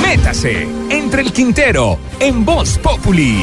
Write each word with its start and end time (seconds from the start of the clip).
Métase 0.00 0.68
entre 0.90 1.22
el 1.22 1.32
Quintero 1.32 1.98
en 2.20 2.44
Voz 2.44 2.78
Populi. 2.78 3.42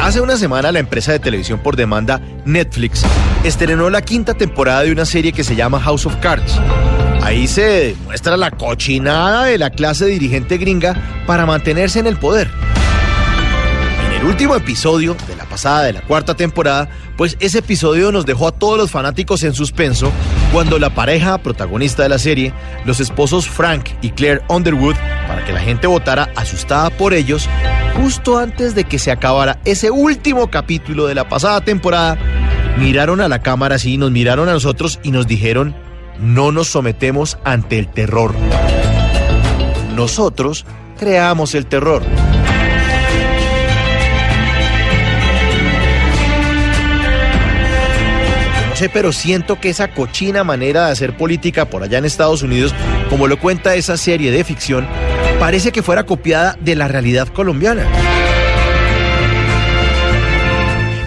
Hace 0.00 0.20
una 0.20 0.36
semana 0.36 0.72
la 0.72 0.80
empresa 0.80 1.12
de 1.12 1.20
televisión 1.20 1.60
por 1.60 1.76
demanda 1.76 2.20
Netflix 2.44 3.04
estrenó 3.44 3.90
la 3.90 4.02
quinta 4.02 4.34
temporada 4.34 4.82
de 4.82 4.90
una 4.90 5.04
serie 5.04 5.32
que 5.32 5.44
se 5.44 5.54
llama 5.54 5.78
House 5.78 6.06
of 6.06 6.16
Cards. 6.16 6.60
Ahí 7.22 7.46
se 7.46 7.94
muestra 8.04 8.36
la 8.36 8.50
cochinada 8.50 9.44
de 9.44 9.56
la 9.56 9.70
clase 9.70 10.06
dirigente 10.06 10.58
gringa 10.58 10.94
para 11.28 11.46
mantenerse 11.46 12.00
en 12.00 12.08
el 12.08 12.16
poder. 12.16 12.50
El 14.24 14.30
último 14.30 14.56
episodio 14.56 15.14
de 15.28 15.36
la 15.36 15.44
pasada 15.44 15.82
de 15.82 15.92
la 15.92 16.00
cuarta 16.00 16.34
temporada, 16.34 16.88
pues 17.18 17.36
ese 17.40 17.58
episodio 17.58 18.10
nos 18.10 18.24
dejó 18.24 18.48
a 18.48 18.52
todos 18.52 18.78
los 18.78 18.90
fanáticos 18.90 19.42
en 19.42 19.52
suspenso 19.52 20.10
cuando 20.50 20.78
la 20.78 20.94
pareja 20.94 21.36
protagonista 21.36 22.04
de 22.04 22.08
la 22.08 22.18
serie, 22.18 22.54
los 22.86 23.00
esposos 23.00 23.46
Frank 23.46 23.90
y 24.00 24.12
Claire 24.12 24.40
Underwood, 24.48 24.94
para 25.28 25.44
que 25.44 25.52
la 25.52 25.60
gente 25.60 25.86
votara 25.86 26.30
asustada 26.36 26.88
por 26.88 27.12
ellos, 27.12 27.50
justo 28.00 28.38
antes 28.38 28.74
de 28.74 28.84
que 28.84 28.98
se 28.98 29.10
acabara 29.10 29.60
ese 29.66 29.90
último 29.90 30.50
capítulo 30.50 31.06
de 31.06 31.16
la 31.16 31.28
pasada 31.28 31.60
temporada, 31.60 32.16
miraron 32.78 33.20
a 33.20 33.28
la 33.28 33.42
cámara 33.42 33.74
así, 33.74 33.98
nos 33.98 34.10
miraron 34.10 34.48
a 34.48 34.52
nosotros 34.52 35.00
y 35.02 35.10
nos 35.10 35.26
dijeron, 35.26 35.76
no 36.18 36.50
nos 36.50 36.68
sometemos 36.68 37.36
ante 37.44 37.78
el 37.78 37.88
terror. 37.88 38.34
Nosotros 39.94 40.64
creamos 40.98 41.54
el 41.54 41.66
terror. 41.66 42.02
No 48.74 48.78
sé, 48.78 48.88
pero 48.88 49.12
siento 49.12 49.60
que 49.60 49.68
esa 49.68 49.92
cochina 49.92 50.42
manera 50.42 50.86
de 50.86 50.90
hacer 50.90 51.16
política 51.16 51.66
por 51.66 51.84
allá 51.84 51.98
en 51.98 52.06
Estados 52.06 52.42
Unidos, 52.42 52.74
como 53.08 53.28
lo 53.28 53.38
cuenta 53.38 53.76
esa 53.76 53.96
serie 53.96 54.32
de 54.32 54.42
ficción, 54.42 54.84
parece 55.38 55.70
que 55.70 55.84
fuera 55.84 56.06
copiada 56.06 56.56
de 56.60 56.74
la 56.74 56.88
realidad 56.88 57.28
colombiana. 57.28 57.86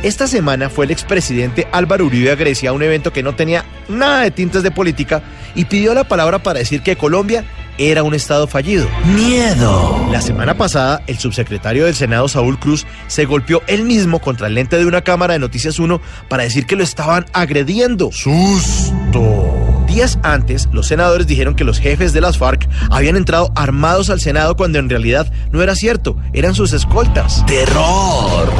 Esta 0.01 0.27
semana 0.27 0.69
fue 0.69 0.85
el 0.85 0.91
expresidente 0.91 1.67
Álvaro 1.73 2.05
Uribe 2.05 2.31
a 2.31 2.35
Grecia 2.35 2.69
a 2.69 2.73
un 2.73 2.83
evento 2.83 3.11
que 3.11 3.21
no 3.21 3.35
tenía 3.35 3.65
nada 3.89 4.21
de 4.21 4.31
tintes 4.31 4.63
de 4.63 4.71
política 4.71 5.21
y 5.53 5.65
pidió 5.65 5.93
la 5.93 6.05
palabra 6.05 6.39
para 6.39 6.59
decir 6.59 6.81
que 6.81 6.95
Colombia 6.95 7.43
era 7.77 8.03
un 8.03 8.13
estado 8.13 8.47
fallido. 8.47 8.87
¡Miedo! 9.05 10.07
La 10.11 10.21
semana 10.21 10.57
pasada, 10.57 11.01
el 11.07 11.17
subsecretario 11.17 11.85
del 11.85 11.95
Senado, 11.95 12.27
Saúl 12.27 12.59
Cruz, 12.59 12.85
se 13.07 13.25
golpeó 13.25 13.61
él 13.67 13.83
mismo 13.83 14.19
contra 14.19 14.47
el 14.47 14.55
lente 14.55 14.77
de 14.77 14.85
una 14.85 15.01
cámara 15.01 15.33
de 15.33 15.39
Noticias 15.39 15.79
1 15.79 16.01
para 16.27 16.43
decir 16.43 16.65
que 16.65 16.75
lo 16.75 16.83
estaban 16.83 17.25
agrediendo. 17.33 18.11
¡Susto! 18.11 19.83
Días 19.87 20.19
antes, 20.21 20.67
los 20.71 20.87
senadores 20.87 21.27
dijeron 21.27 21.55
que 21.55 21.63
los 21.63 21.79
jefes 21.79 22.13
de 22.13 22.21
las 22.21 22.37
FARC 22.37 22.67
habían 22.91 23.15
entrado 23.15 23.51
armados 23.55 24.09
al 24.09 24.19
Senado 24.19 24.55
cuando 24.57 24.79
en 24.79 24.89
realidad 24.89 25.31
no 25.51 25.63
era 25.63 25.75
cierto, 25.75 26.17
eran 26.33 26.55
sus 26.55 26.73
escoltas. 26.73 27.45
¡Terror! 27.45 28.51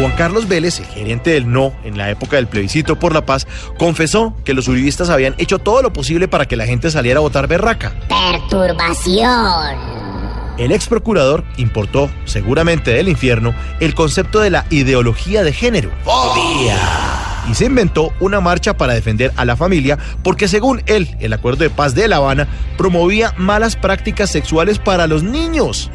Juan 0.00 0.12
Carlos 0.12 0.48
Vélez, 0.48 0.80
el 0.80 0.86
gerente 0.86 1.28
del 1.28 1.52
No 1.52 1.74
en 1.84 1.98
la 1.98 2.08
época 2.08 2.36
del 2.36 2.46
plebiscito 2.46 2.98
por 2.98 3.12
la 3.12 3.26
paz, 3.26 3.46
confesó 3.78 4.34
que 4.46 4.54
los 4.54 4.66
uribistas 4.66 5.10
habían 5.10 5.34
hecho 5.36 5.58
todo 5.58 5.82
lo 5.82 5.92
posible 5.92 6.26
para 6.26 6.46
que 6.46 6.56
la 6.56 6.64
gente 6.64 6.90
saliera 6.90 7.18
a 7.18 7.20
votar 7.20 7.46
berraca. 7.46 7.92
Perturbación. 8.08 9.76
El 10.56 10.72
ex 10.72 10.88
procurador 10.88 11.44
importó, 11.58 12.08
seguramente 12.24 12.92
del 12.92 13.10
infierno, 13.10 13.54
el 13.78 13.94
concepto 13.94 14.40
de 14.40 14.48
la 14.48 14.64
ideología 14.70 15.42
de 15.42 15.52
género. 15.52 15.90
¡Fobia! 16.02 16.78
Y 17.50 17.54
se 17.54 17.66
inventó 17.66 18.14
una 18.20 18.40
marcha 18.40 18.78
para 18.78 18.94
defender 18.94 19.32
a 19.36 19.44
la 19.44 19.56
familia 19.56 19.98
porque 20.22 20.48
según 20.48 20.82
él, 20.86 21.14
el 21.20 21.34
acuerdo 21.34 21.64
de 21.64 21.68
paz 21.68 21.94
de 21.94 22.08
La 22.08 22.16
Habana 22.16 22.48
promovía 22.78 23.34
malas 23.36 23.76
prácticas 23.76 24.30
sexuales 24.30 24.78
para 24.78 25.06
los 25.06 25.22
niños. 25.22 25.90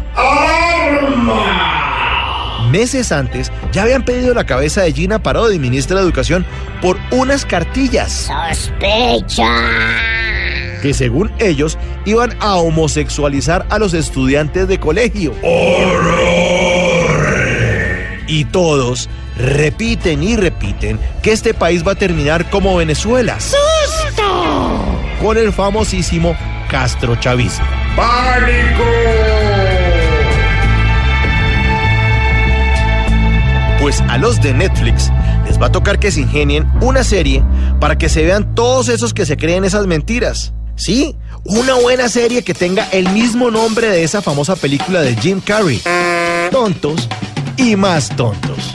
Meses 2.76 3.14
antes 3.14 3.54
ya 3.72 3.84
habían 3.84 4.04
pedido 4.04 4.34
la 4.34 4.44
cabeza 4.44 4.82
de 4.82 4.92
Gina 4.92 5.24
Parodi, 5.24 5.60
ministra 5.60 5.96
de 5.96 6.04
Educación, 6.04 6.46
por 6.82 7.00
unas 7.10 7.46
cartillas 7.46 8.30
Sospecha. 8.52 9.48
que 10.82 10.94
según 10.94 11.32
ellos 11.40 11.78
iban 12.04 12.36
a 12.42 12.56
homosexualizar 12.56 13.66
a 13.70 13.80
los 13.80 13.94
estudiantes 13.94 14.68
de 14.68 14.78
colegio. 14.78 15.34
Y 18.28 18.44
todos 18.44 19.10
repiten 19.38 20.22
y 20.22 20.36
repiten 20.36 21.00
que 21.24 21.32
este 21.32 21.54
país 21.54 21.88
va 21.88 21.94
a 21.94 21.96
terminar 21.96 22.50
como 22.50 22.76
Venezuela. 22.76 23.38
¡Susto! 23.40 24.76
Con 25.22 25.38
el 25.38 25.54
famosísimo 25.54 26.36
Castro 26.70 27.16
Chavismo. 27.16 27.66
Pues 33.86 34.02
a 34.02 34.18
los 34.18 34.42
de 34.42 34.52
Netflix 34.52 35.12
les 35.46 35.62
va 35.62 35.68
a 35.68 35.72
tocar 35.72 36.00
que 36.00 36.10
se 36.10 36.22
ingenien 36.22 36.68
una 36.82 37.04
serie 37.04 37.44
para 37.80 38.00
que 38.00 38.10
se 38.10 38.24
vean 38.24 38.56
todos 38.56 38.90
esos 38.90 39.14
que 39.14 39.28
se 39.28 39.38
creen 39.38 39.64
esas 39.64 39.86
mentiras. 39.86 40.54
Sí, 40.76 41.16
una 41.44 41.76
buena 41.76 42.10
serie 42.10 42.42
que 42.42 42.56
tenga 42.56 42.90
el 42.90 43.08
mismo 43.10 43.52
nombre 43.52 43.88
de 43.90 44.04
esa 44.04 44.24
famosa 44.24 44.56
película 44.56 45.02
de 45.02 45.16
Jim 45.18 45.40
Carrey. 45.40 45.84
Tontos 46.50 47.08
y 47.58 47.76
más 47.76 48.10
tontos. 48.16 48.75